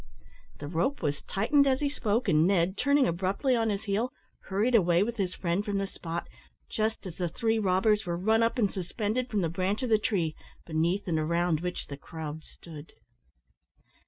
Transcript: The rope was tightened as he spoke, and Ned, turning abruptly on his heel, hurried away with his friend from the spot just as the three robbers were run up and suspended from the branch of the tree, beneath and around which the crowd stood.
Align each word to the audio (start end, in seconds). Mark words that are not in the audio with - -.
The 0.57 0.67
rope 0.67 1.03
was 1.03 1.21
tightened 1.21 1.67
as 1.67 1.79
he 1.79 1.87
spoke, 1.87 2.27
and 2.27 2.47
Ned, 2.47 2.75
turning 2.75 3.07
abruptly 3.07 3.55
on 3.55 3.69
his 3.69 3.83
heel, 3.83 4.11
hurried 4.45 4.73
away 4.73 5.03
with 5.03 5.17
his 5.17 5.35
friend 5.35 5.63
from 5.63 5.77
the 5.77 5.85
spot 5.85 6.27
just 6.71 7.05
as 7.05 7.17
the 7.17 7.29
three 7.29 7.59
robbers 7.59 8.03
were 8.07 8.17
run 8.17 8.41
up 8.41 8.57
and 8.57 8.73
suspended 8.73 9.29
from 9.29 9.41
the 9.41 9.47
branch 9.47 9.83
of 9.83 9.89
the 9.89 9.99
tree, 9.99 10.35
beneath 10.65 11.07
and 11.07 11.19
around 11.19 11.59
which 11.59 11.85
the 11.85 11.97
crowd 11.97 12.43
stood. 12.43 12.93